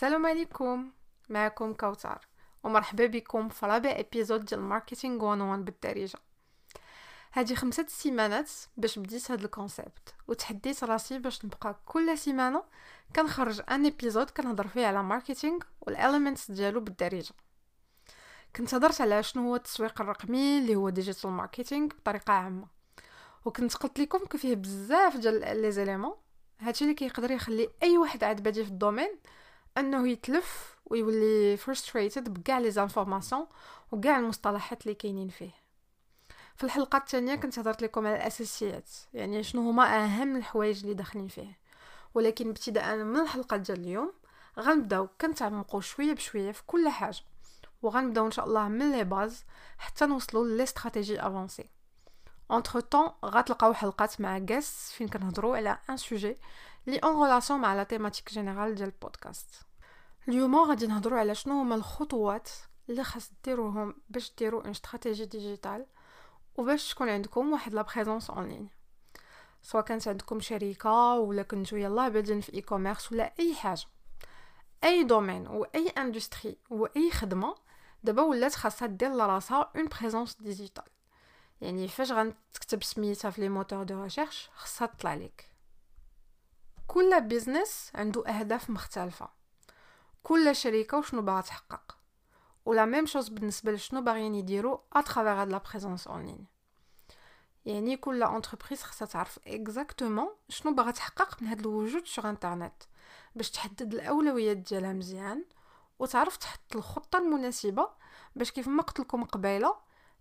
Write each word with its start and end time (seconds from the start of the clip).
السلام 0.00 0.26
عليكم. 0.26 0.90
معكم 1.28 1.74
كوثر 1.74 2.18
ومرحبا 2.64 3.06
بكم 3.06 3.48
في 3.48 3.66
رابع 3.66 3.90
épisode 3.90 4.44
ديال 4.44 4.60
marketing 4.60 5.24
101 5.24 5.64
بالدارجة. 5.64 6.18
هذه 7.32 7.54
خمسة 7.54 7.86
سيمانات 7.88 8.50
باش 8.76 8.98
بديت 8.98 9.30
هذا 9.30 9.44
ال 9.44 9.53
concept 9.53 10.14
وتحديت 10.28 10.84
راسي 10.84 11.18
باش 11.18 11.44
نبقى 11.44 11.80
كل 11.86 12.18
سيمانة 12.18 12.64
كنخرج 13.16 13.62
un 13.70 13.86
épisode 13.86 14.30
كنهضر 14.30 14.68
فيه 14.68 14.86
على 14.86 15.02
marketing 15.02 15.58
وال 15.80 15.94
elements 15.94 16.50
ديالو 16.50 16.80
بالدارجة. 16.80 17.34
كنت 18.56 18.74
هضرت 18.74 19.00
على 19.00 19.22
شنو 19.22 19.48
هو 19.48 19.56
التسويق 19.56 20.00
الرقمي 20.00 20.58
اللي 20.58 20.76
هو 20.76 20.88
digital 20.88 21.30
marketing 21.30 21.88
بطريقة 21.88 22.32
عامة. 22.32 22.66
وكنت 23.44 23.76
قلت 23.76 23.98
لكم 23.98 24.18
كيف 24.18 24.46
بزاف 24.46 25.16
ديال 25.16 25.62
les 25.62 25.72
éléments 25.72 26.14
هادشي 26.60 26.84
اللي 26.84 26.94
كيقدر 26.94 27.30
يخلي 27.30 27.70
أي 27.82 27.98
واحد 27.98 28.24
عاد 28.24 28.42
بادي 28.42 28.64
في 28.64 28.70
ال 28.70 28.76
domaine 28.76 29.18
أنه 29.78 30.08
يتلف 30.08 30.78
ويولي 30.86 31.56
frustrated 31.56 32.28
بكاع 32.28 32.58
les 32.58 32.70
informations 32.70 33.46
وكاع 33.92 34.18
المصطلحات 34.18 34.82
اللي 34.82 34.94
كاينين 34.94 35.28
فيه. 35.28 35.50
في 36.56 36.64
الحلقة 36.64 36.98
الثانية 36.98 37.34
كنت 37.34 37.58
هضرت 37.58 37.82
لكم 37.82 38.06
على 38.06 38.16
الأساسيات 38.16 38.90
يعني 39.14 39.42
شنو 39.42 39.70
هما 39.70 40.04
أهم 40.04 40.36
الحوايج 40.36 40.80
اللي 40.82 40.94
داخلين 40.94 41.28
فيه. 41.28 41.58
ولكن 42.14 42.48
ابتداء 42.48 42.96
من 42.96 43.20
الحلقة 43.20 43.56
ديال 43.56 43.80
اليوم 43.80 44.12
غنبداو 44.58 45.08
كنتعمقوا 45.20 45.80
شوية 45.80 46.12
بشوية 46.12 46.52
في 46.52 46.62
كل 46.66 46.88
حاجة 46.88 47.18
وغنبداو 47.82 48.26
إن 48.26 48.30
شاء 48.30 48.44
الله 48.46 48.68
من 48.68 48.92
les 48.92 49.04
bases 49.04 49.44
حتى 49.78 50.06
نوصلوا 50.06 50.46
les 50.46 50.62
stratégies 50.62 51.20
avancées 51.20 51.70
entre-temps 52.50 53.10
غتلقاو 53.24 53.74
حلقات 53.74 54.20
مع 54.20 54.38
guests 54.50 54.92
فين 54.92 55.08
كنهضروا 55.08 55.56
على 55.56 55.78
un 55.90 55.96
sujet 55.96 56.36
لي 56.86 56.98
en 56.98 57.22
relation 57.22 57.60
مع 57.60 57.74
la 57.74 57.84
thématique 57.84 58.32
générale 58.32 58.74
ديال 58.74 58.88
البودكاست 58.88 59.54
اليوم 60.28 60.56
غادي 60.56 60.86
نهضروا 60.86 61.18
على 61.18 61.34
شنو 61.34 61.60
هما 61.60 61.74
الخطوات 61.74 62.50
اللي 62.88 63.04
خاص 63.04 63.30
ديروهم 63.44 63.94
باش 64.08 64.32
ديروا 64.38 64.64
une 64.64 64.70
stratégie 64.70 65.24
digitale 65.24 65.86
وباش 66.56 66.94
تكون 66.94 67.08
عندكم 67.08 67.52
واحد 67.52 67.74
la 67.74 67.82
présence 67.82 68.30
en 68.30 68.48
ligne 68.48 68.68
سواء 69.62 69.84
كانت 69.84 70.08
عندكم 70.08 70.40
شركة 70.40 71.14
ولا 71.14 71.42
كنتو 71.42 71.76
يلاه 71.76 72.08
بادين 72.08 72.40
في 72.40 72.54
e-commerce 72.54 73.12
ولا 73.12 73.32
أي 73.40 73.54
حاجة. 73.54 73.84
أي 74.84 75.02
domaine 75.02 75.46
و 75.46 75.64
أي 75.64 75.88
industry 75.88 76.56
و 76.70 76.86
أي 76.86 77.10
خدمة 77.10 77.54
دابا 78.04 78.22
ولات 78.22 78.54
خاصها 78.54 78.88
دير 78.88 79.14
لراسها 79.14 79.70
une 79.76 79.88
présence 79.88 80.36
digitale 80.40 80.84
يعني 81.60 81.88
فاش 81.88 82.12
غنكتب 82.12 82.82
سميتها 82.82 83.30
في 83.30 83.40
les 83.40 83.48
moteurs 83.48 83.82
de 83.82 84.02
recherche 84.02 84.50
خاصها 84.54 84.86
تطلع 84.86 85.14
لك 85.14 85.49
كل 86.90 87.20
business 87.20 87.90
عنده 87.94 88.26
أهداف 88.26 88.70
مختلفة. 88.70 89.28
كل 90.22 90.56
شركة 90.56 90.98
وشنو 90.98 91.22
باغا 91.22 91.40
تحقق. 91.40 91.98
و 92.64 92.71
la 92.71 92.84
même 92.84 93.06
chose 93.06 93.28
بالنسبة 93.28 93.72
لشنو 93.72 94.00
باغيين 94.00 94.34
يديروا 94.34 94.78
à 94.92 94.97
travers 94.97 95.32
هاد 95.32 95.48
la 95.48 95.58
présence 95.70 96.06
en 96.06 96.26
ligne 96.26 96.46
يعني 97.66 97.96
كل 97.96 98.22
entreprise 98.22 98.82
خاصها 98.82 99.06
تعرف 99.06 99.38
exactement 99.46 100.28
شنو 100.48 100.74
باغا 100.74 100.90
تحقق 100.90 101.42
من 101.42 101.48
هاد 101.48 101.60
الوجود 101.60 102.06
sur 102.06 102.30
internet 102.30 102.82
باش 103.34 103.50
تحدد 103.50 103.94
الأولويات 103.94 104.56
ديالها 104.56 104.92
مزيان 104.92 105.44
وتعرف 105.98 106.36
تحط 106.36 106.76
الخطة 106.76 107.18
المناسبة 107.18 107.88
باش 108.36 108.50
كيف 108.50 108.68
ما 108.68 108.82
قلت 108.82 109.00
لكم 109.00 109.24
قبيلة 109.24 109.76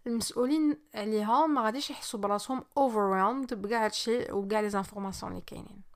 المسؤولين 0.08 0.78
عليها 0.95 1.47
ما 1.47 1.62
غاديش 1.62 1.90
يحسوا 1.90 2.20
براسهم 2.20 2.62
overwhelmed 2.62 3.53
بكاع 3.53 3.86
هادشي 3.86 4.31
وبكاع 4.31 4.59
les 4.59 4.69
informations 4.69 5.31
اللي 5.31 5.44
كاينين. 5.44 5.88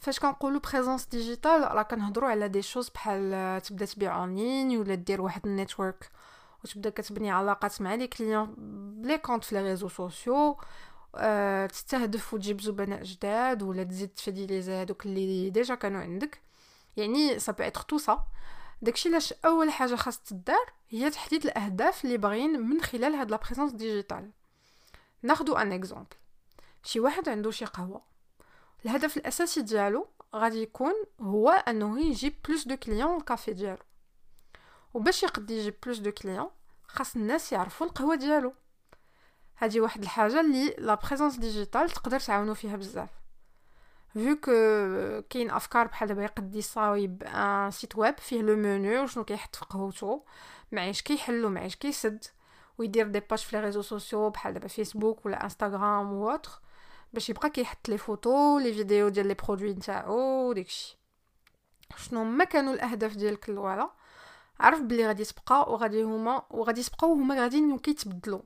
فاش 0.00 0.20
كنقولوا 0.20 0.60
présence 0.60 1.06
digitale 1.06 1.60
راه 1.74 1.82
كنهضروا 1.82 2.30
على 2.30 2.48
des 2.48 2.62
choses 2.62 2.88
بحال 2.88 3.62
تبدا 3.62 3.84
تبيع 3.84 4.20
en 4.22 4.34
ligne 4.34 4.76
ولا 4.76 4.94
دير 4.94 5.22
واحد 5.22 5.46
ال 5.46 5.54
network 5.54 6.10
وتبدا 6.64 6.90
كتبني 6.90 7.30
علاقات 7.30 7.82
مع 7.82 7.94
les 7.94 8.06
clients 8.06 8.54
ب 9.02 9.06
les 9.06 9.18
comptes 9.18 9.44
في 9.44 9.54
les 9.54 9.62
réseaux 9.62 9.88
sociaux 9.88 10.56
أه 11.14 11.66
تستهدف 11.66 12.34
وتجيب 12.34 12.60
زبناء 12.60 13.02
جداد 13.02 13.62
ولا 13.62 13.84
تزيد 13.84 14.08
ت 14.08 14.14
fidéliser 14.14 14.72
هذوك 14.72 15.06
اللي 15.06 15.50
déjà 15.50 15.74
كانوا 15.74 16.00
عندك. 16.00 16.40
يعني 16.96 17.38
ça 17.38 17.52
peut 17.52 17.62
être 17.62 17.80
tout 17.80 17.98
ça 17.98 18.24
داكشي 18.82 19.08
لاش 19.08 19.34
أول 19.44 19.70
حاجة 19.70 19.94
خاص 19.94 20.18
تدار 20.18 20.72
هي 20.88 21.10
تحديد 21.10 21.44
الأهداف 21.44 22.04
اللي 22.04 22.16
باغيين 22.16 22.60
من 22.60 22.80
خلال 22.80 23.14
هاد 23.14 23.30
la 23.30 23.36
présence 23.36 23.72
digitale 23.72 24.30
ناخدو 25.22 25.56
un 25.56 25.72
exemple 25.72 26.16
شي 26.82 27.00
واحد 27.00 27.28
عنده 27.28 27.50
شي 27.50 27.64
قهوة. 27.64 28.17
الهدف 28.84 29.16
الأساسي 29.16 29.62
ديالو 29.62 30.08
غادي 30.34 30.62
يكون 30.62 30.94
هو 31.20 31.50
أنه 31.50 32.00
يجيب 32.00 32.34
plus 32.48 32.68
de 32.68 32.76
clients 32.76 33.16
لل 33.16 33.28
café 33.28 33.52
ديالو. 33.52 33.82
وباش 34.94 35.22
يقد 35.22 35.50
يجيب 35.50 35.74
plus 35.84 35.98
de 35.98 36.10
clients 36.10 36.50
خاص 36.88 37.16
الناس 37.16 37.52
يعرفوا 37.52 37.86
القهوة 37.86 38.14
ديالو. 38.14 38.52
هذه 39.54 39.80
واحد 39.80 40.02
الحاجة 40.02 40.40
اللي 40.40 40.74
la 40.78 40.94
présence 40.94 41.36
digitale 41.36 41.90
تقدر 41.90 42.20
تعاونوا 42.20 42.54
فيها 42.54 42.76
بزاف. 42.76 43.10
vu 44.12 44.36
que 44.36 44.52
كاين 45.30 45.50
أفكار 45.50 45.86
بحال 45.86 46.08
دابا 46.08 46.22
يقد 46.22 46.54
يصاوب 46.54 47.22
un 47.22 47.70
site 47.70 47.98
web 47.98 48.18
فيه 48.18 48.42
le 48.42 48.56
menu 48.56 49.02
وشنو 49.02 49.24
كيحط 49.24 49.56
في 49.56 49.64
قهوتو 49.64 50.20
معاش 50.72 51.02
كيحلو 51.02 51.48
معاش 51.48 51.76
كيسد. 51.76 52.24
ويدير 52.78 53.08
des 53.08 53.20
pages 53.20 53.38
في 53.38 53.56
les 53.56 53.62
réseaux 53.64 53.82
sociaux 53.82 54.30
بحال 54.30 54.54
دابا 54.54 54.68
فيسبوك 54.68 55.26
ولا 55.26 55.44
انستغرام 55.44 56.12
et 56.12 56.30
autres 56.30 56.50
باش 57.12 57.30
يبقى 57.30 57.50
كيحط 57.50 57.88
les 57.88 57.98
photos 57.98 58.58
les 58.58 58.72
vidéos 58.72 59.08
ديال 59.08 59.26
les 59.26 59.34
produits 59.34 59.72
نتاعو 59.72 60.52
داكشي 60.52 60.98
شنو 61.96 62.24
ما 62.24 62.44
كانوا 62.44 62.74
الاهداف 62.74 63.16
ديالك 63.16 63.48
الاولى 63.48 63.90
عرف 64.60 64.80
بلي 64.80 65.06
غادي 65.06 65.24
تبقى 65.24 65.72
وغادي 65.72 66.02
هما 66.02 66.42
وغادي 66.50 66.82
تبقاو 66.82 67.12
هما 67.12 67.42
غاديين 67.42 67.78
كيتبدلوا 67.78 68.40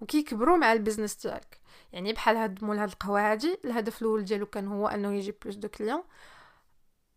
وكيكبروا 0.00 0.56
مع 0.56 0.72
ال 0.72 0.77
business 0.77 1.14
ديالك 1.14 1.60
يعني 1.92 2.12
بحال 2.12 2.36
هاد 2.36 2.64
مول 2.64 2.78
هاد 2.78 2.88
القهوه 2.88 3.32
هادي 3.32 3.58
الهدف 3.64 4.02
الأول 4.02 4.24
ديالو 4.24 4.46
كان 4.46 4.68
هو 4.68 4.88
انه 4.88 5.14
يجيب 5.14 5.34
plus 5.42 5.54
de 5.54 5.68
clients 5.68 6.02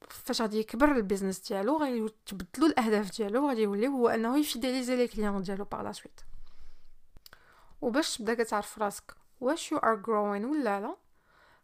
فاش 0.10 0.42
غادي 0.42 0.60
يكبر 0.60 0.92
ال 0.92 0.97
business 0.97 1.40
ديالو 1.40 1.78
غادي 1.78 1.98
يتبدلوا 1.98 2.68
الاهداف 2.68 3.18
ديالو 3.18 3.48
غادي 3.48 3.62
يولي 3.62 3.88
هو 3.88 4.08
انه 4.08 4.40
ي 4.40 4.45
fidéliser 4.45 4.96
les 4.96 5.08
clients 5.08 5.42
ديالو 5.42 5.66
par 5.66 5.82
la 5.82 5.92
suite 5.92 6.22
وباش 7.82 8.18
تبدا 8.18 8.34
كتعرف 8.34 8.80
راسك 8.80 9.14
واش 9.42 9.72
you 9.72 9.78
are 9.78 9.96
growing 9.96 10.46
ولا 10.46 10.80
لا. 10.80 10.96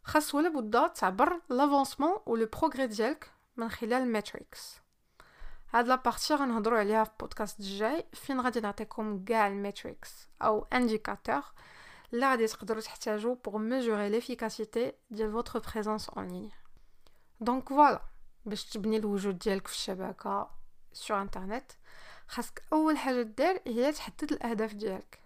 خاص 0.04 0.34
ولا 0.34 0.48
بد 0.48 0.90
تعبر 0.92 1.40
l'avancement 1.48 2.18
و 2.26 2.36
le 2.36 2.46
progrès 2.46 2.86
ديالك 2.86 3.30
من 3.56 3.68
خلال 3.68 3.92
ال 3.92 4.03
metrics 4.03 4.80
هاد 5.72 5.88
la 5.88 6.00
partie 6.00 6.34
غنهضروا 6.34 6.78
عليها 6.78 7.04
في 7.04 7.10
بودكاست 7.20 7.60
الجاي. 7.60 8.06
فين 8.12 8.40
غادي 8.40 8.60
نعطيكم 8.60 9.24
كاع 9.24 9.46
ال 9.46 9.56
metrics 9.56 10.28
أو 10.42 10.66
indicateurs 10.72 11.42
اللي 12.12 12.26
غادي 12.30 12.46
تقدروا 12.46 12.80
تحتاجوا 12.80 13.34
pour 13.44 13.58
mesurer 13.58 14.08
l'efficacité 14.08 14.92
ديال 15.10 15.32
votre 15.32 15.58
présence 15.58 16.08
en 16.08 16.28
ligne 16.28 16.50
donc 17.40 17.68
voilà 17.68 18.00
باش 18.44 18.64
تبني 18.64 18.96
الوجود 18.96 19.38
ديالك 19.38 19.66
في 19.66 19.74
الشبكة 19.74 20.50
sur 20.92 21.22
internet 21.22 21.72
خاصك 22.28 22.62
أول 22.72 22.98
حاجة 22.98 23.22
دير 23.22 23.62
هي 23.66 23.92
تحدد 23.92 24.32
الأهداف 24.32 24.74
ديالك. 24.74 25.20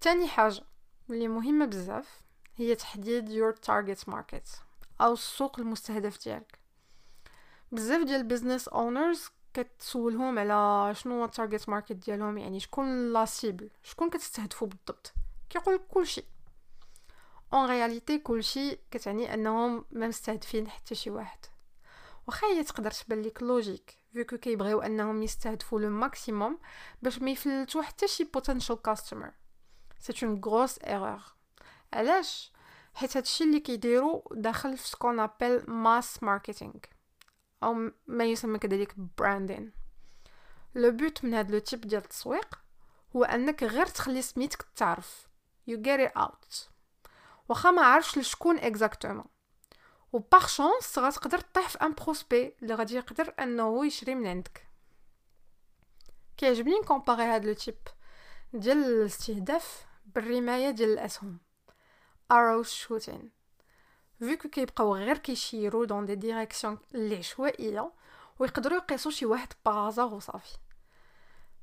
تاني 0.00 0.28
حاجة 0.28 0.62
اللي 1.12 1.28
مهمة 1.28 1.66
بزاف 1.66 2.22
هي 2.56 2.74
تحديد 2.74 3.28
your 3.28 3.56
target 3.56 4.12
market 4.12 4.60
أو 5.00 5.12
السوق 5.12 5.60
المستهدف 5.60 6.24
ديالك 6.24 6.58
بزاف 7.72 8.04
ديال 8.04 8.38
business 8.38 8.62
owners 8.62 9.30
كتسولهم 9.54 10.38
على 10.38 10.94
شنو 10.94 11.18
هو 11.18 11.24
ال 11.24 11.30
target 11.30 11.68
market 11.68 11.92
ديالهم 11.92 12.38
يعني 12.38 12.60
شكون 12.60 13.12
la 13.12 13.24
cible 13.24 13.70
شكون 13.82 14.10
كتستهدفوا 14.10 14.68
بالضبط 14.68 15.12
كيقول 15.50 15.80
كلشي. 15.88 16.24
en 17.52 17.70
réalité 17.70 18.18
كلشي 18.18 18.78
كتعني 18.90 19.34
أنهم 19.34 19.84
ما 19.90 20.08
مستهدفين 20.08 20.68
حتى 20.68 20.94
شي 20.94 21.10
واحد. 21.10 21.38
واخا 22.26 22.46
هي 22.46 22.64
تقدر 22.64 22.90
تبان 22.90 23.22
لك 23.22 23.42
logique 23.42 23.96
vu 24.12 24.22
que 24.22 24.36
كيبغيو 24.36 24.80
أنهم 24.80 25.22
يستهدفوا 25.22 25.80
le 25.80 25.90
maximum 25.90 26.58
باش 27.02 27.18
ما 27.18 27.30
يفلتوا 27.30 27.82
حتى 27.82 28.08
شي 28.08 28.24
potential 28.24 28.82
customer 28.82 29.30
c'est 30.02 30.26
une 30.26 30.40
grosse 30.44 30.78
erreur 30.78 31.20
علاش 31.92 32.52
حيت 32.94 33.16
هادشي 33.16 33.44
اللي 33.44 33.60
كيديروا 33.60 34.22
داخل 34.32 34.76
في 34.76 34.88
ce 34.88 34.97
qu'on 34.97 35.20
appelle 35.20 35.70
mass 35.70 36.22
marketing 36.22 36.74
أو 37.62 37.90
ما 38.06 38.24
يسمى 38.24 38.58
كذلك 38.58 38.94
branding 39.18 39.72
le 40.74 40.90
but 40.90 41.24
من 41.24 41.34
هاد 41.34 41.50
le 41.50 41.58
type 41.58 41.80
ديال 41.80 42.02
التسويق 42.02 42.62
هو 43.16 43.24
أنك 43.24 43.62
غير 43.62 43.86
تخلي 43.86 44.22
سميتك 44.22 44.66
تعرف. 44.76 45.28
You 45.70 45.74
get 45.74 46.08
it 46.08 46.22
out. 46.22 46.68
واخا 47.48 47.70
ما 47.70 47.82
عارفش 47.82 48.18
لشكون 48.18 48.58
exactement 48.58 49.24
و 50.12 50.18
par 50.18 50.46
chance 50.46 50.98
غتقدر 50.98 51.40
طيح 51.40 51.68
في 51.68 51.78
un 51.78 51.94
prospect 51.94 52.54
اللي 52.62 52.74
غادي 52.74 52.96
يقدر 52.96 53.34
أنه 53.38 53.86
يشري 53.86 54.14
من 54.14 54.26
عندك. 54.26 54.66
كيعجبني 56.36 56.78
ن 56.78 56.83
comparer 56.83 57.22
هاد 57.22 57.44
le 57.44 57.52
type 57.52 57.78
ديال 58.52 58.78
الاستهداف. 58.78 59.86
بالرماية 60.06 60.70
ديال 60.70 60.92
الأسهم. 60.92 61.38
Arrow 62.32 62.64
shooting. 62.64 63.24
Vu 64.22 64.36
que 64.36 64.48
كيبقاو 64.48 64.96
غير 64.96 65.18
كيشيرو 65.18 65.84
dans 65.84 66.06
des 66.06 66.14
directions 66.14 66.78
اللي 66.94 67.16
عشوائيه 67.16 67.92
ويقدروا 68.38 68.78
يقيسوا 68.78 69.10
شي 69.10 69.26
واحد 69.26 69.48
par 69.64 69.81
hasard 69.81 70.14
وصافي 70.14 70.56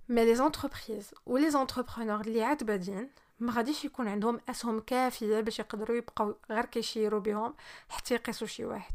مي 0.10 0.26
les 0.26 0.36
entreprises 0.36 1.14
و 1.26 1.38
les 1.38 1.50
entrepreneurs 1.50 2.22
اللي 2.22 2.44
عاد 2.44 2.64
بادين 2.64 3.10
ما 3.40 3.54
غاديش 3.54 3.86
يكون 3.86 4.08
عندهم 4.08 4.42
أسهم 4.50 4.80
كافية 4.80 5.40
باش 5.42 5.60
يقدروا 5.60 5.98
يبقاو 5.98 6.36
غير 6.52 6.66
كيشيروا 6.66 7.20
بهم 7.20 7.56
حتى 7.90 8.14
يقيسوا 8.14 8.48
شي 8.48 8.66
واحد. 8.66 8.94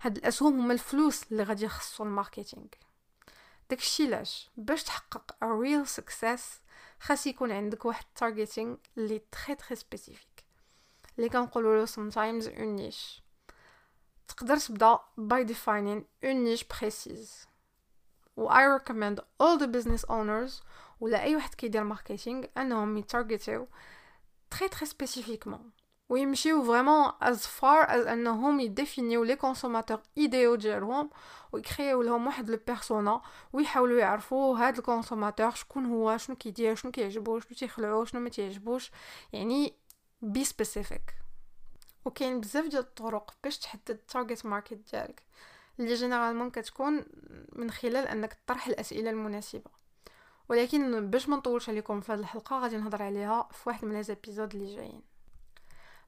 هاد 0.00 0.16
الأسهم 0.16 0.60
هما 0.60 0.72
الفلوس 0.72 1.32
اللي 1.32 1.42
غادي 1.42 1.64
يخصوا 1.64 2.06
ال 2.06 2.11
marketing. 2.11 2.66
داكشي 3.70 4.06
لاش 4.06 4.50
باش 4.56 4.82
تحقق 4.82 5.36
a 5.44 5.46
real 5.46 6.00
success 6.00 6.40
خاص 7.04 7.26
يكون 7.26 7.52
عندك 7.52 7.84
واحد 7.84 8.04
targeting 8.20 8.78
اللي 8.98 9.22
très 9.32 9.54
très 9.54 9.76
spécifique 9.76 10.44
اللي 11.18 11.28
كنقولوا 11.28 11.76
له 11.76 11.86
sometimes 11.86 12.46
une 12.46 12.76
niche. 12.80 13.22
تقدر 14.28 14.56
تبدا 14.56 14.98
by 15.18 15.44
defining 15.44 16.04
une 16.22 16.44
niche 16.44 16.68
précise. 16.68 17.46
و 18.36 18.48
I 18.48 18.64
recommend 18.78 19.20
all 19.38 19.58
the 19.58 19.66
business 19.66 20.04
owners 20.08 20.62
ولا 21.00 21.22
أي 21.22 21.36
واحد 21.36 21.54
كيدير 21.54 21.84
marketing 21.84 22.44
أنهم 22.56 22.96
ي 22.98 23.06
target 23.06 23.52
يو 23.52 23.68
très 24.50 24.68
très 24.68 24.86
spécifiquement 24.86 25.70
ويمشيو 26.08 26.64
vraiment 26.64 27.10
as 27.10 27.38
far 27.38 27.88
as 27.88 28.08
انهم 28.08 28.60
ي 28.60 28.68
définir 28.68 29.24
و 29.24 29.27
les 29.27 29.36
consommateurs 29.36 30.00
idéaux 30.18 30.54
ديالهم 30.54 31.10
وي 31.52 31.64
créer 31.64 31.96
و 31.96 32.02
لهم 32.02 32.26
واحد 32.26 32.50
le 32.50 32.58
persona 32.66 33.22
ويحاولوا 33.52 33.98
يعرفوا 33.98 34.58
هاد 34.58 34.76
ال 34.78 34.83
consommateur 34.83 35.50
شكون 35.50 35.86
هو 35.86 36.16
شنو 36.16 36.36
كيدير 36.36 36.74
شنو 36.74 36.92
كيعجبو 36.92 37.40
شنو 37.40 37.56
تيخلعو 37.56 38.04
شنو 38.04 38.20
ما 38.20 38.28
تيعجبوش 38.28 38.90
يعني 39.32 39.74
be 40.22 40.44
specific 40.44 41.14
وكاين 42.04 42.40
بزاف 42.40 42.66
ديال 42.66 42.82
الطرق 42.82 43.34
باش 43.44 43.58
تحدد 43.58 43.90
ال 43.90 43.98
target 43.98 44.46
market 44.46 44.80
ديالك 44.92 45.22
اللي 45.78 45.94
généralement 45.94 46.50
كتكون 46.50 47.04
من 47.52 47.70
خلال 47.70 48.08
انك 48.08 48.32
تطرح 48.32 48.66
الاسئله 48.66 49.10
المناسبه 49.10 49.70
ولكن 50.48 51.10
باش 51.10 51.28
ما 51.28 51.36
نطولش 51.36 51.68
عليكم 51.68 52.00
في 52.00 52.12
هذه 52.12 52.18
الحلقة 52.18 52.58
غادي 52.58 52.76
نهضر 52.76 53.02
عليها 53.02 53.48
في 53.52 53.68
واحد 53.68 53.84
من 53.84 54.00
لي 54.00 54.16
اللي 54.44 54.76
جايين 54.76 55.13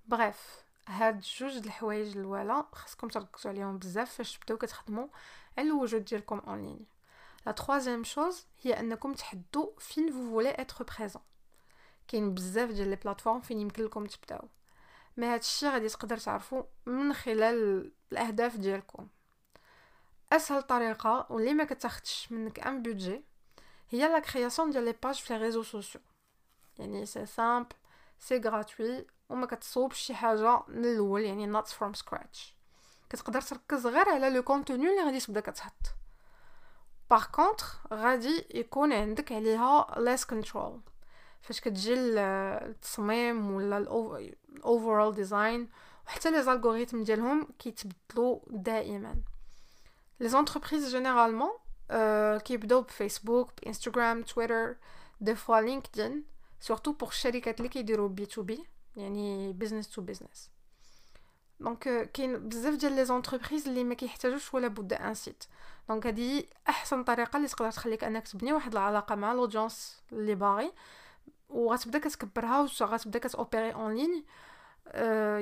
bref 0.06 0.64
هاد 0.88 1.20
جوج 1.20 1.58
د 1.58 1.64
الحوايج 1.64 2.16
الأولى 2.16 2.64
خاصكم 2.72 3.08
تركزوا 3.08 3.50
عليهم 3.50 3.78
بزاف 3.78 4.14
فاش 4.14 4.38
تبداو 4.38 4.58
كتخدموا 4.58 5.08
على 5.58 5.68
الوجود 5.68 6.04
ديالكم 6.04 6.38
en 6.38 6.62
ligne 6.62 6.86
la 7.46 7.52
troisième 7.52 8.04
chose 8.04 8.46
هي 8.62 8.80
أنكم 8.80 9.12
تحددوا 9.12 9.70
فين 9.78 10.12
vous 10.12 10.30
voulez 10.30 10.50
être 10.50 10.84
présents 10.84 11.22
كاين 12.08 12.34
بزاف 12.34 12.70
ديال 12.70 12.88
les 12.88 12.96
plateformes 12.96 13.40
فين 13.40 13.60
يمكن 13.60 13.84
لكم 13.84 14.06
تبداو. 14.06 14.48
ما 15.16 15.34
هادشي 15.34 15.68
غادي 15.68 15.88
تقدر 15.88 16.18
تعرفوا 16.18 16.62
من 16.86 17.12
خلال 17.12 17.90
الأهداف 18.12 18.56
ديالكم. 18.56 19.08
أسهل 20.32 20.62
طريقة 20.62 21.26
واللي 21.30 21.54
ما 21.54 21.64
كتاخدش 21.64 22.32
منك 22.32 22.60
un 22.60 22.82
budget 22.82 23.24
هي 23.90 24.08
la 24.08 24.18
création 24.18 24.70
ديال 24.70 24.84
les 24.84 24.92
pages 25.02 25.14
في 25.14 25.34
les 25.34 25.40
réseaux 25.42 25.62
sociaux 25.62 26.00
يعني 26.78 27.06
c'est 27.06 27.26
simple 27.26 27.68
c'est 28.18 28.38
gratuit 28.38 29.06
وما 29.28 29.46
كتصوبش 29.46 29.98
شي 29.98 30.14
حاجة 30.14 30.62
من 30.68 30.84
الأول 30.84 31.22
يعني 31.22 31.46
not 31.46 31.68
from 31.68 31.94
scratch 31.94 32.54
كتقدر 33.10 33.40
تركز 33.40 33.86
غير 33.86 34.08
على 34.08 34.30
le 34.30 34.42
contenu 34.42 34.90
اللي 34.90 35.02
غادي 35.02 35.20
تبدا 35.20 35.40
كتحط. 35.40 35.72
par 37.10 37.26
contre 37.26 37.86
غادي 37.92 38.46
يكون 38.54 38.92
عندك 38.92 39.32
عليها 39.32 39.86
less 39.94 40.26
control 40.26 40.80
فاش 41.42 41.60
كتجي 41.60 41.94
التصميم 41.94 43.50
ولا 43.50 43.78
ال 43.78 43.95
overall 43.95 45.14
design 45.14 45.68
وحتى 46.06 46.30
les 46.30 46.42
algorithmes 46.42 47.02
ديالهم 47.02 47.48
كيتبدلوا 47.58 48.40
دائما. 48.46 49.14
les 50.20 50.28
entreprises 50.28 50.88
généralement 50.90 51.50
كيبداو 52.38 52.80
بفيسبوك 52.80 53.50
بإنستغرام 53.62 54.22
تويتر 54.22 54.76
des 55.20 55.34
fois 55.34 55.60
لينكدين 55.60 56.24
surtout 56.60 56.92
pour 56.92 57.08
الشركات 57.08 57.58
اللي 57.58 57.68
كيديروا 57.68 58.08
B 58.08 58.26
to 58.26 58.42
B. 58.42 58.66
يعني 58.96 59.52
business 59.52 59.90
to 59.90 60.02
business 60.02 60.50
donc 61.60 62.10
كاين 62.14 62.48
بزاف 62.48 62.74
ديال 62.74 62.92
les 62.92 63.04
entreprises 63.04 63.68
اللي 63.68 63.84
ما 63.84 63.94
كيحتاجوش 63.94 64.54
ولا 64.54 64.68
بد 64.68 64.92
un 64.92 65.14
site 65.14 65.44
donc 65.88 66.06
هذه 66.06 66.44
أحسن 66.68 67.04
طريقة 67.04 67.36
اللي 67.36 67.48
تقدر 67.48 67.70
تخليك 67.70 68.04
أنك 68.04 68.28
تبني 68.28 68.52
واحد 68.52 68.72
العلاقة 68.72 69.14
مع 69.14 69.32
l'audience 69.32 70.02
اللي 70.12 70.34
باغي. 70.34 70.72
وغتبدا 71.48 71.98
كتكبرها 71.98 72.68
وغتبدا 72.80 73.18
كت 73.18 73.32
opérer 73.32 73.74
en 73.74 73.94
ligne 73.94 74.24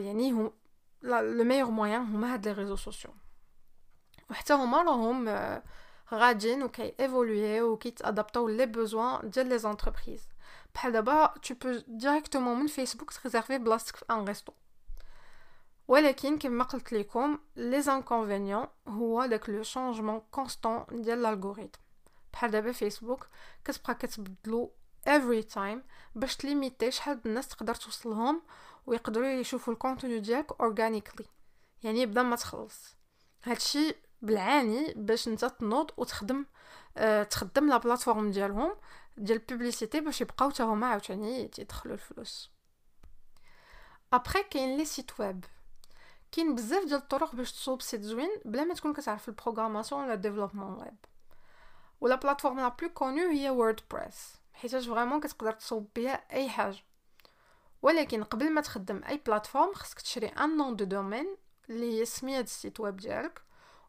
يعني 0.05 0.33
هم 0.33 0.53
le 1.03 1.45
meilleur 1.45 1.71
moyen 1.71 2.01
هما 2.01 2.35
هاد 2.35 2.49
les 2.49 2.53
réseaux 2.53 2.77
sociaux 2.77 3.11
وحتى 4.31 4.53
هما 4.53 4.83
راهم 4.83 5.29
غاديين 6.15 6.63
وكي 6.63 6.95
évoluer 7.01 7.63
وكيت 7.63 7.94
adapter 7.94 8.49
و 8.49 8.53
les 8.53 8.67
besoins 8.67 9.31
ديال 9.31 9.47
les 9.47 9.59
entreprises 9.59 10.29
بحال 10.75 10.93
دابا 10.93 11.27
tu 11.43 11.55
peux 11.55 11.81
directement 11.89 12.61
من 12.61 12.67
فيسبوك 12.67 13.13
ت 13.13 13.18
réserver 13.18 13.59
بلاصتك 13.59 13.97
في 13.97 14.05
un 14.11 14.25
resto 14.25 14.53
ولكن 15.89 16.39
كما 16.39 16.65
قلت 16.65 16.93
لكم 16.93 17.39
les 17.57 17.83
inconvénients 17.83 18.67
هو 18.89 19.27
داك 19.27 19.49
le 19.49 19.63
changement 19.63 20.23
constant 20.31 20.85
ديال 20.91 21.19
ال 21.19 21.24
algorithme 21.24 21.79
بحال 22.33 22.51
دابا 22.51 22.73
فيسبوك 22.73 23.27
كتبقى 23.65 23.95
كتبدلو 23.95 24.73
every 25.09 25.55
time 25.55 25.79
باش 26.15 26.37
ت 26.37 26.43
limiter 26.44 26.91
شحال 26.91 27.21
الناس 27.27 27.49
تقدر 27.49 27.75
توصلهم 27.75 28.43
ويقدروا 28.87 29.27
يشوفوا 29.27 29.73
ال 29.73 29.78
contenu 29.79 30.19
ديالك 30.19 30.61
organically 30.61 31.27
يعني 31.83 32.07
بلا 32.07 32.23
ما 32.23 32.37
تخلص 32.37 32.97
هادشي 33.45 33.95
بالعاني 34.25 34.95
باش 34.97 35.29
انت 35.29 35.45
تنوض 35.45 35.91
وتخدم 35.97 36.47
أه 36.97 37.23
تخدم 37.23 37.69
la 37.69 37.77
plateforme 37.77 38.31
ديالهم 38.31 38.77
ديال 39.17 39.39
ال 39.39 39.45
publicité 39.45 40.01
باش 40.01 40.21
يبقاو 40.21 40.51
حتى 40.51 40.63
هما 40.63 40.87
عاوتاني 40.87 41.49
تيدخلوا 41.49 41.95
الفلوس. 41.95 42.51
après 44.13 44.43
كاين 44.43 44.77
les 44.77 44.85
sites 44.85 45.21
web 45.21 45.45
كاين 46.33 46.55
بزاف 46.55 46.85
ديال 46.85 46.99
الطرق 46.99 47.35
باش 47.35 47.53
تصوب 47.53 47.83
site 47.83 48.03
زوين 48.03 48.31
بلا 48.45 48.65
ما 48.65 48.75
تكون 48.75 48.93
كتعرف 48.93 49.29
ال 49.29 49.34
programmation 49.34 50.05
ولا 50.05 50.15
développement 50.15 50.73
web. 50.73 50.97
و 52.01 52.05
la 52.05 52.15
plateforme 52.15 52.57
la 52.57 52.69
plus 52.69 52.89
connue 52.89 53.31
هي 53.31 53.51
ووردبريس 53.51 54.35
حيتاش 54.53 54.89
vraiment 54.89 55.21
كتقدر 55.21 55.53
تصوب 55.53 55.89
بها 55.97 56.25
أي 56.33 56.49
حاجة. 56.49 56.79
ولكن 57.83 58.25
قبل 58.25 58.51
ما 58.51 58.61
تخدم 58.61 59.05
أي 59.05 59.21
plateforme 59.27 59.75
خصك 59.75 60.01
تشري 60.01 60.27
un 60.27 60.57
nom 60.57 60.77
de 60.77 60.85
domaine 60.85 61.37
اللي 61.71 62.01
هي 62.01 62.05
سميه 62.05 62.41
ال 62.41 62.49
site 62.49 62.81
web 62.81 62.97
ديالك 62.97 63.43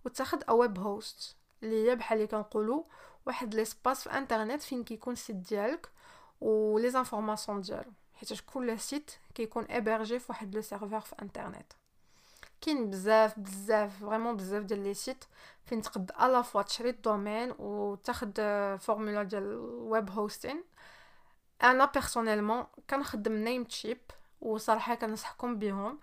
وتاخد 0.05 0.43
un 0.49 0.51
web 0.51 0.79
host 0.79 1.35
اللي 1.63 1.89
هي 1.89 1.95
بحال 1.95 2.17
اللي 2.17 2.27
كنقولوا 2.27 2.83
واحد 3.25 3.55
l'espace 3.55 4.03
في 4.03 4.17
انترنت 4.17 4.61
فين 4.61 4.83
كيكون 4.83 5.13
ال 5.13 5.18
site 5.18 5.35
ديالك 5.35 5.89
و 6.41 6.79
les 6.79 6.89
informations 6.89 7.61
ديالو. 7.61 7.91
حيت 8.15 8.41
كل 8.41 8.79
site 8.79 9.11
كيكون 9.35 9.65
hébergé 9.69 10.19
في 10.19 10.25
واحد 10.29 10.55
le 10.55 10.61
serveur 10.61 10.99
في 10.99 11.15
انترنت 11.21 11.73
كاين 12.61 12.89
بزاف 12.89 13.39
بزاف 13.39 13.99
vraiment 13.99 14.37
بزاف 14.37 14.63
ديال 14.63 14.83
les 14.83 14.93
sites 14.93 15.25
فين 15.65 15.81
تقد 15.81 16.11
à 16.21 16.28
la 16.28 16.41
fois 16.41 16.61
تشري 16.61 16.89
ال 16.89 16.97
domaine 16.97 17.53
وتاخد 17.59 18.31
formule 18.81 19.23
ديال 19.23 19.55
web 19.59 20.09
hosting 20.09 20.63
أنا 21.63 21.85
personnellement 21.85 22.65
كنخدم 22.89 23.33
Namecheap 23.33 23.97
وصراحه 24.41 24.95
كنصحكم 24.95 25.59
بهم 25.59 25.99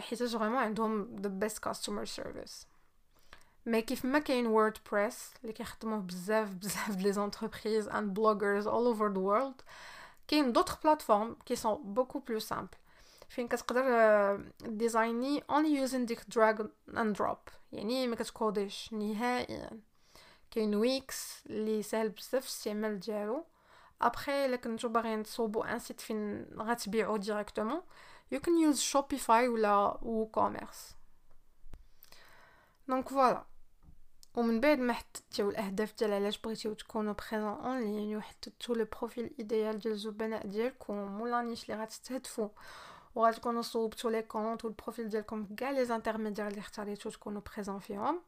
حيت 0.00 0.22
vraiment 0.22 0.58
عندهم 0.58 1.16
the 1.20 1.28
best 1.28 1.58
customer 1.58 2.04
service 2.04 2.66
mais 3.66 3.82
كيف 3.82 4.04
ما 4.04 4.18
كاين 4.18 4.46
WordPress 4.46 5.30
اللي 5.42 5.52
كيخدموه 5.52 5.98
بزاف 5.98 6.54
بزاف 6.54 6.96
les 6.96 7.12
entreprises 7.12 7.88
and 7.88 8.14
bloggers 8.14 8.66
all 8.66 8.86
over 8.86 9.12
the 9.12 9.18
world 9.18 9.62
كاين 10.28 10.52
d'autres 10.52 10.82
plateformes 10.82 11.36
qui 11.46 11.56
sont 11.56 11.94
beaucoup 11.94 12.18
plus 12.18 12.38
simples 12.38 12.76
فين 13.28 13.48
كتقدر 13.48 14.44
ت 14.60 14.70
designي 14.70 15.44
only 15.50 15.76
using 15.76 16.06
ديك 16.06 16.20
drag 16.28 16.66
and 16.96 17.16
drop 17.16 17.38
يعني 17.72 18.06
ما 18.06 18.16
كتكوديش 18.16 18.92
نهائيا 18.92 19.80
كاين 20.50 20.74
Wix 20.74 21.42
اللي 21.46 21.82
سهل 21.82 22.08
بزاف 22.08 22.42
الاستعمال 22.42 23.00
ديالو 23.00 23.44
ابخي 24.02 24.46
الا 24.46 24.56
كنتو 24.56 24.88
باغيين 24.88 25.22
تصوبو 25.22 25.62
un 25.62 25.78
site 25.78 26.00
فين 26.00 26.46
غتبيعو 26.58 27.16
directement 27.16 27.82
you 28.32 28.40
can 28.40 28.58
use 28.58 28.80
Shopify 28.80 29.48
ولا 29.48 29.98
WooCommerce 30.02 30.94
donc 32.88 33.08
voilà 33.08 33.44
ومن 34.34 34.60
بعد 34.60 34.78
ما 34.78 34.92
حددتيو 34.92 35.50
الأهداف 35.50 35.94
ديال 35.98 36.12
علاش 36.12 36.38
بغيتيو 36.38 36.74
تكونوا 36.74 37.14
présents 37.14 37.48
en 37.48 37.80
ligne 37.80 38.16
وحددتو 38.16 38.74
le 38.74 38.84
profil 38.84 39.34
idéal 39.38 39.78
ديال 39.78 39.94
الزبناء 39.94 40.46
ديالكم 40.46 41.20
ولا 41.20 41.42
niche 41.42 41.70
اللي 41.70 41.82
غتستهدفوا 41.82 42.48
وغتكونوا 43.14 43.62
صوبتوا 43.62 44.10
les 44.10 44.22
comptes 44.22 44.64
وال 44.64 44.75
profil 44.75 45.08
ديالكم 45.08 45.54
كاع 45.56 45.70
les 45.70 45.84
intermédiaires 45.84 46.48
اللي 46.48 46.60
اختاريتو 46.60 47.10
تكونوا 47.10 47.42
présents 47.54 47.78
فيهم. 47.78 48.22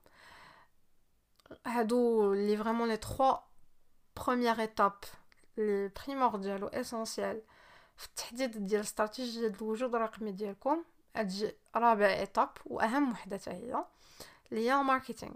هادو 1.67 2.33
les 2.35 2.57
vraiment 2.57 2.89
les 2.89 2.97
3 2.97 3.41
premières 4.17 4.61
étapes 4.61 4.93
les 5.57 5.91
primordiales 6.07 6.65
و 6.65 6.67
essentielles 6.67 7.43
في 7.97 8.07
التحديد 8.07 8.67
ديال 8.67 8.81
استراتيجيه 8.81 9.47
الوجود 9.47 9.95
الرقمي 9.95 10.33
ديالكم. 10.33 10.85
أجي 11.17 11.53
رابع 11.77 12.07
étape 12.07 12.51
واهم 12.67 13.13
وحدة 13.13 13.41
هي 13.47 13.85
اللي 14.53 14.71
هي 14.71 14.83
marketing 14.83 15.35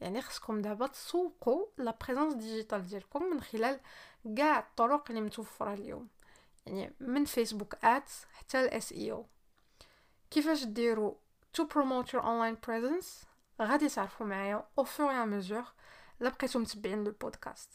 يعني 0.00 0.22
خصكم 0.22 0.62
دابا 0.62 0.86
تسوقوا 0.86 1.66
la 1.78 1.98
présence 2.04 2.34
digitale 2.34 2.86
ديالكم 2.86 3.22
من 3.22 3.40
خلال 3.40 3.80
كاع 4.36 4.58
الطرق 4.58 5.04
اللي 5.10 5.20
متوفرة 5.20 5.72
اليوم. 5.74 6.08
يعني 6.66 6.94
من 7.00 7.24
Facebook 7.24 7.84
Ads 7.84 8.26
حتى 8.32 8.60
ال 8.60 8.92
SEO 8.92 9.26
كيفاش 10.30 10.64
ديروا 10.64 11.14
to 11.58 11.64
promote 11.64 12.06
your 12.06 12.22
online 12.22 12.56
presence 12.66 13.26
غادي 13.62 13.88
تعرفوا 13.88 14.26
معايا 14.26 14.64
au 14.78 14.84
fur 14.84 15.10
et 15.10 15.26
à 15.26 15.31
mesure 15.31 15.64
إلا 16.20 16.30
بقيتو 16.30 16.58
متبعين 16.58 17.04
le 17.04 17.12
podcast 17.20 17.70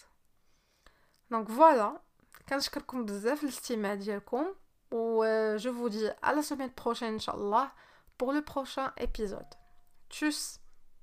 donc 1.32 1.48
voilà 1.48 2.02
كنشكركم 2.50 3.06
بزاف 3.06 3.44
الاستماع 3.44 3.94
ديالكم 3.94 4.46
و 4.92 5.26
je 5.58 5.74
vous 5.74 5.88
dis 5.88 6.12
à 6.12 6.34
la 6.34 6.42
semaine 6.44 6.72
prochaine 6.72 7.16
إن 7.16 7.25
شاء 7.25 7.44
الله 7.44 7.72
pour 8.18 8.32
le 8.32 8.42
prochain 8.42 8.92
épisode. 8.98 9.54
Tschüss! 10.10 10.63